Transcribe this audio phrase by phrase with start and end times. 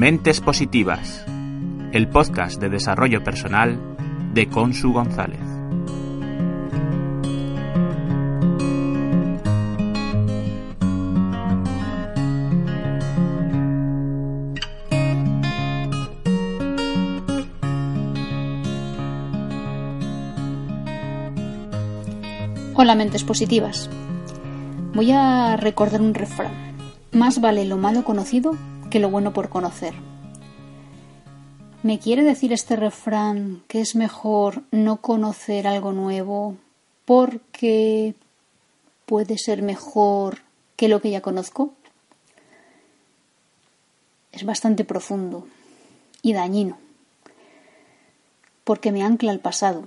[0.00, 1.26] Mentes Positivas,
[1.92, 3.78] el podcast de desarrollo personal
[4.32, 5.42] de Consu González.
[22.74, 23.90] Hola mentes positivas.
[24.94, 26.54] Voy a recordar un refrán.
[27.12, 28.56] Más vale lo malo conocido
[28.90, 29.94] que lo bueno por conocer.
[31.82, 36.56] ¿Me quiere decir este refrán que es mejor no conocer algo nuevo
[37.06, 38.14] porque
[39.06, 40.40] puede ser mejor
[40.76, 41.72] que lo que ya conozco?
[44.32, 45.46] Es bastante profundo
[46.22, 46.76] y dañino
[48.64, 49.84] porque me ancla al pasado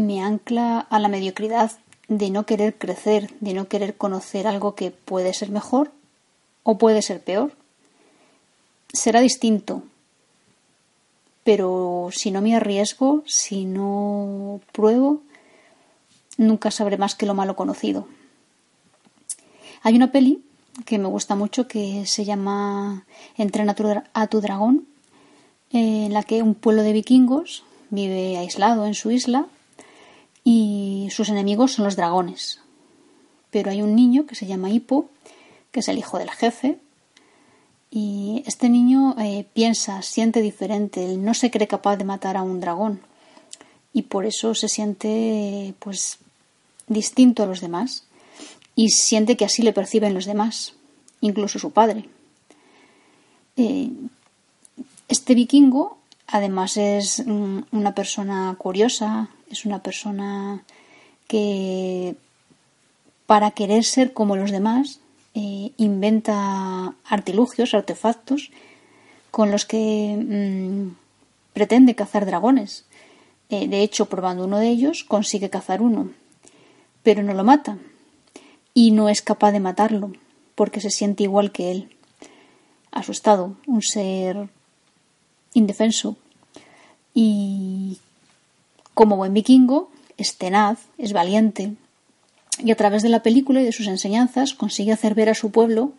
[0.00, 1.72] me ancla a la mediocridad
[2.08, 5.92] de no querer crecer, de no querer conocer algo que puede ser mejor
[6.62, 7.52] o puede ser peor.
[8.92, 9.82] Será distinto,
[11.44, 15.22] pero si no me arriesgo, si no pruebo,
[16.36, 18.06] nunca sabré más que lo malo conocido.
[19.82, 20.42] Hay una peli
[20.84, 23.04] que me gusta mucho que se llama
[23.36, 23.74] Entrena
[24.12, 24.86] a tu dragón,
[25.70, 29.46] en la que un pueblo de vikingos vive aislado en su isla
[30.44, 32.60] y sus enemigos son los dragones.
[33.50, 35.08] Pero hay un niño que se llama Hippo,
[35.72, 36.78] que es el hijo del jefe,
[37.90, 42.42] y este niño eh, piensa, siente diferente, él no se cree capaz de matar a
[42.42, 43.00] un dragón
[43.92, 46.18] y por eso se siente pues
[46.86, 48.04] distinto a los demás
[48.76, 50.74] y siente que así le perciben los demás,
[51.20, 52.08] incluso su padre.
[53.56, 53.90] Eh,
[55.08, 60.62] este vikingo además es mm, una persona curiosa, es una persona
[61.26, 62.14] que
[63.26, 65.00] para querer ser como los demás
[65.40, 68.50] eh, inventa artilugios, artefactos
[69.30, 70.96] con los que mm,
[71.54, 72.84] pretende cazar dragones.
[73.48, 76.10] Eh, de hecho, probando uno de ellos, consigue cazar uno,
[77.02, 77.78] pero no lo mata
[78.74, 80.12] y no es capaz de matarlo
[80.54, 81.96] porque se siente igual que él,
[82.90, 84.50] asustado, un ser
[85.54, 86.16] indefenso
[87.14, 87.98] y
[88.92, 91.72] como buen vikingo, es tenaz, es valiente,
[92.62, 95.50] y a través de la película y de sus enseñanzas consigue hacer ver a su
[95.50, 95.92] pueblo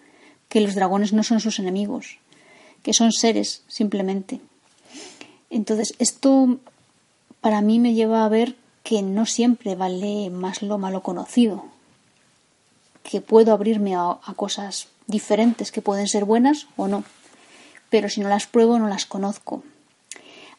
[0.50, 2.18] que los dragones no son sus enemigos,
[2.84, 4.42] que son seres simplemente.
[5.50, 6.60] Entonces, esto
[7.42, 11.66] para mí me lleva a ver que no siempre vale más lo malo conocido,
[13.04, 17.04] que puedo abrirme a, cosas diferentes que pueden ser buenas o no,
[17.90, 19.64] pero si no las pruebo no las conozco.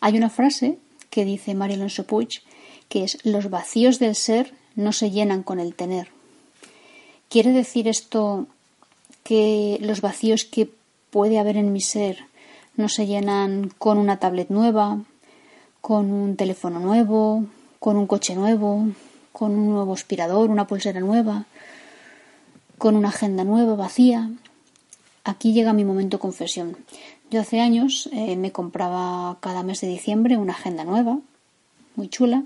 [0.01, 0.79] Hay una frase
[1.11, 2.43] que dice María Alonso Puig,
[2.89, 6.09] que es los vacíos del ser no se llenan con el tener.
[7.29, 8.47] ¿Quiere decir esto
[9.23, 10.71] que los vacíos que
[11.11, 12.25] puede haber en mi ser
[12.77, 14.99] no se llenan con una tablet nueva,
[15.81, 17.45] con un teléfono nuevo,
[17.79, 18.87] con un coche nuevo,
[19.33, 21.47] con un nuevo aspirador, una pulsera nueva,
[22.79, 24.31] con una agenda nueva, vacía?
[25.25, 26.77] Aquí llega mi momento confesión.
[27.31, 31.19] Yo hace años eh, me compraba cada mes de diciembre una agenda nueva,
[31.97, 32.45] muy chula,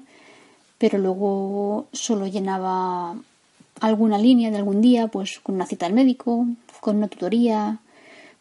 [0.79, 3.17] pero luego solo llenaba
[3.81, 6.47] alguna línea de algún día, pues con una cita al médico,
[6.81, 7.79] con una tutoría,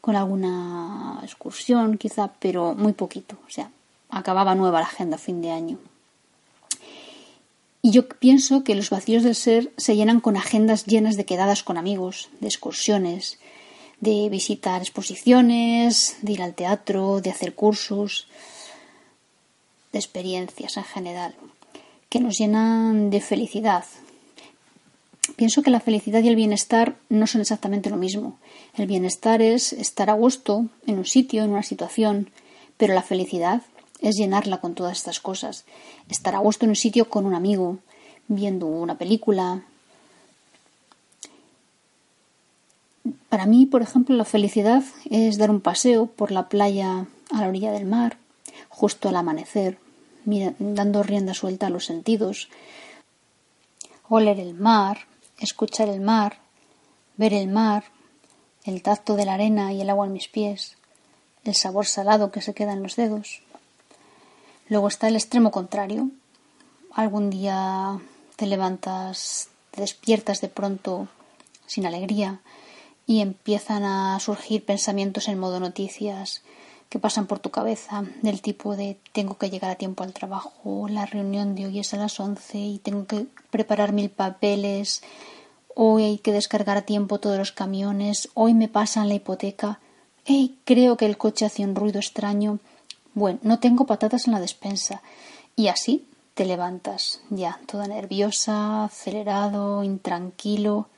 [0.01, 3.37] con alguna excursión quizá, pero muy poquito.
[3.47, 3.69] O sea,
[4.09, 5.77] acababa nueva la agenda a fin de año.
[7.81, 11.63] Y yo pienso que los vacíos del ser se llenan con agendas llenas de quedadas
[11.63, 13.37] con amigos, de excursiones,
[13.99, 18.27] de visitar exposiciones, de ir al teatro, de hacer cursos,
[19.91, 21.35] de experiencias en general,
[22.15, 23.83] que nos llenan de felicidad.
[25.35, 28.37] Pienso que la felicidad y el bienestar no son exactamente lo mismo.
[28.77, 32.29] El bienestar es estar a gusto en un sitio, en una situación,
[32.77, 33.63] pero la felicidad
[33.99, 35.65] es llenarla con todas estas cosas.
[36.07, 37.79] Estar a gusto en un sitio con un amigo,
[38.29, 39.65] viendo una película,
[43.27, 47.49] Para mí, por ejemplo, la felicidad es dar un paseo por la playa a la
[47.49, 48.17] orilla del mar,
[48.69, 49.77] justo al amanecer,
[50.25, 52.49] dando rienda suelta a los sentidos,
[54.09, 55.07] oler el mar,
[55.39, 56.39] escuchar el mar,
[57.17, 57.85] ver el mar,
[58.63, 60.77] el tacto de la arena y el agua en mis pies,
[61.43, 63.41] el sabor salado que se queda en los dedos.
[64.67, 66.09] Luego está el extremo contrario.
[66.91, 67.99] Algún día
[68.35, 71.07] te levantas, te despiertas de pronto
[71.67, 72.41] sin alegría,
[73.07, 76.41] y empiezan a surgir pensamientos en modo noticias
[76.89, 80.87] que pasan por tu cabeza del tipo de tengo que llegar a tiempo al trabajo,
[80.89, 85.03] la reunión de hoy es a las 11 y tengo que preparar mil papeles,
[85.75, 89.79] hoy hay que descargar a tiempo todos los camiones, hoy me pasan la hipoteca
[90.27, 90.57] ¡Ey!
[90.65, 92.57] Creo que el coche hace un ruido extraño.
[93.13, 95.03] Bueno, no tengo patatas en la despensa.
[95.55, 100.89] Y así te levantas, ya, toda nerviosa, acelerado, intranquilo.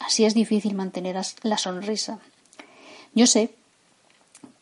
[0.00, 2.18] Así es difícil mantener la sonrisa.
[3.14, 3.54] Yo sé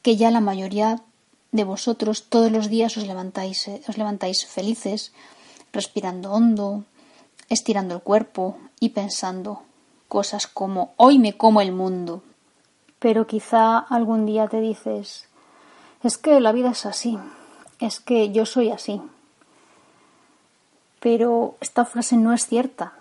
[0.02, 1.00] que ya la mayoría
[1.52, 5.12] de vosotros todos los días os levantáis, eh, os levantáis felices,
[5.72, 6.84] respirando hondo,
[7.48, 9.62] estirando el cuerpo y pensando
[10.08, 12.22] cosas como hoy me como el mundo.
[12.98, 15.28] Pero quizá algún día te dices
[16.02, 17.18] es que la vida es así,
[17.78, 19.00] es que yo soy así.
[20.98, 22.94] Pero esta frase no es cierta.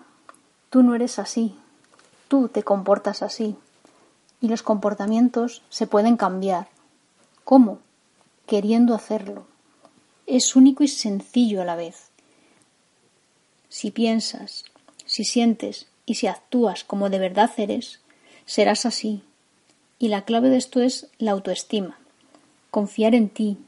[0.70, 1.56] Tú no eres así.
[2.28, 3.56] Tú te comportas así.
[4.40, 6.68] Y los comportamientos se pueden cambiar.
[7.44, 7.80] ¿Cómo?
[8.46, 9.46] Queriendo hacerlo.
[10.26, 12.10] Es único y sencillo a la vez.
[13.68, 14.64] Si piensas,
[15.06, 18.00] si sientes y si actúas como de verdad eres,
[18.46, 19.22] serás así.
[19.98, 21.98] Y la clave de esto es la autoestima.
[22.70, 23.58] Confiar en ti,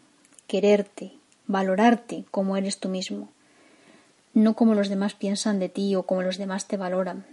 [0.46, 1.12] quererte,
[1.46, 3.28] valorarte como eres tú mismo
[4.34, 7.24] no como los demás piensan de ti o como los demás te valoran,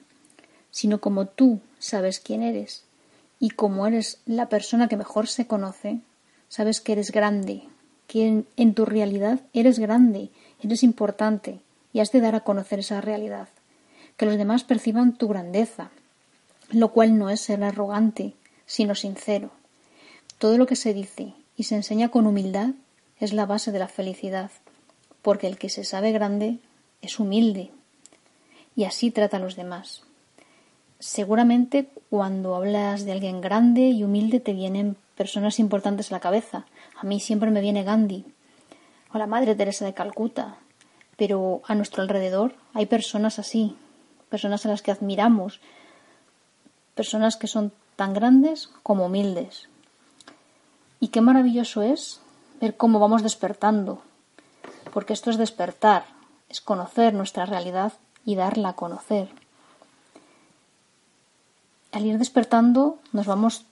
[0.70, 2.86] sino como tú sabes quién eres
[3.40, 6.00] y como eres la persona que mejor se conoce,
[6.52, 7.64] sabes que eres grande,
[8.08, 10.32] que en, tu realidad eres grande,
[10.62, 11.62] eres importante.
[11.94, 13.48] Y has de dar a conocer esa realidad,
[14.18, 15.92] que los demás perciban tu grandeza,
[16.70, 18.34] lo cual no es ser arrogante,
[18.66, 19.52] sino sincero.
[20.40, 22.72] Todo lo que se dice y se enseña con humildad
[23.22, 24.52] es la base de la felicidad,
[25.22, 26.60] porque el que se sabe grande
[27.02, 27.72] es humilde.
[28.76, 30.04] Y así trata a los demás.
[31.00, 36.66] Seguramente cuando hablas de alguien grande y humilde te vienen personas importantes a la cabeza.
[36.98, 38.26] A mí siempre me viene Gandhi
[39.14, 40.58] o la Madre Teresa de Calcuta,
[41.18, 43.76] pero a nuestro alrededor hay personas así,
[44.30, 45.60] personas a las que admiramos,
[46.96, 49.68] personas que son tan grandes como humildes.
[51.00, 52.22] Y qué maravilloso es
[52.60, 54.02] ver cómo vamos despertando,
[54.94, 56.06] porque esto es despertar,
[56.48, 57.94] es conocer nuestra realidad
[58.26, 59.30] y darla a conocer.
[61.92, 63.66] Al ir despertando nos vamos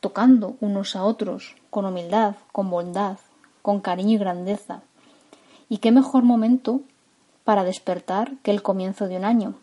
[0.00, 3.18] tocando unos a otros con humildad, con bondad,
[3.62, 4.82] con cariño y grandeza.
[5.68, 6.80] ¿Y qué mejor momento
[7.44, 9.54] para despertar que el comienzo de un año?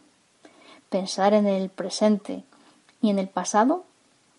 [0.89, 2.43] Pensar en el presente,
[3.01, 3.83] ni en el pasado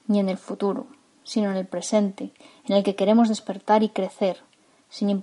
[0.06, 0.86] ni en el futuro,
[1.22, 2.32] sino en el presente,
[2.66, 4.38] en el que queremos despertar y crecer,
[4.88, 5.22] sin,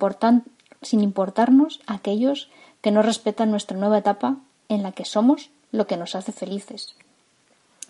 [0.81, 2.49] sin importarnos aquellos
[2.81, 4.37] que no respetan nuestra nueva etapa
[4.69, 6.95] en la que somos lo que nos hace felices.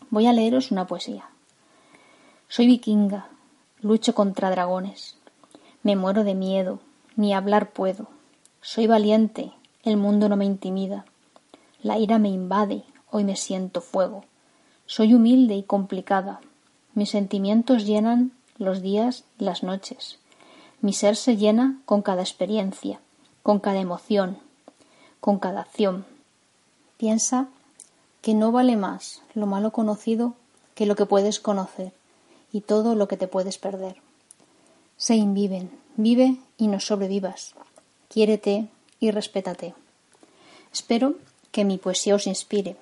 [0.10, 1.26] Voy a leeros una poesía.
[2.48, 3.28] Soy vikinga,
[3.82, 5.18] lucho contra dragones,
[5.82, 6.80] me muero de miedo,
[7.16, 8.08] ni hablar puedo.
[8.62, 9.52] Soy valiente,
[9.84, 11.06] el mundo no me intimida.
[11.82, 14.26] La ira me invade, hoy me siento fuego.
[14.86, 16.40] Soy humilde y complicada.
[16.94, 20.20] Mis sentimientos llenan los días y las noches.
[20.82, 23.00] Mi ser se llena con cada experiencia,
[23.42, 24.38] con cada emoción,
[25.20, 26.06] con cada acción.
[26.98, 27.48] Piensa
[28.22, 30.36] que no vale más lo malo conocido
[30.76, 31.92] que lo que puedes conocer
[32.56, 33.98] y todo lo que te puedes perder.
[34.96, 37.54] Se inviven, vive y no sobrevivas.
[38.08, 38.70] Quiérete
[39.02, 39.74] y respétate.
[40.72, 41.16] Espero
[41.52, 42.78] que mi poesía os inspire.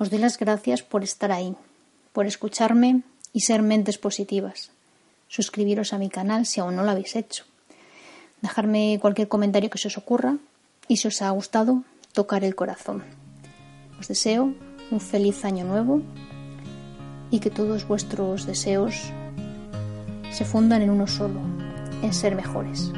[0.00, 1.54] Os doy las gracias por estar ahí,
[2.12, 3.02] por escucharme
[3.32, 4.72] y ser mentes positivas.
[5.28, 7.44] Suscribiros a mi canal si aún no lo habéis hecho.
[8.42, 10.38] Dejarme cualquier comentario que se os ocurra
[10.88, 13.04] y si os ha gustado, tocar el corazón.
[14.00, 14.52] Os deseo
[14.90, 16.02] un feliz año nuevo
[17.30, 18.94] y que todos vuestros deseos
[20.30, 21.40] se fundan en uno solo,
[22.02, 22.92] en ser mejores.